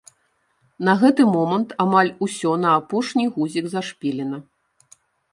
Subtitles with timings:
[0.87, 4.41] На гэты момант амаль усё на апошні гузік зашпілена?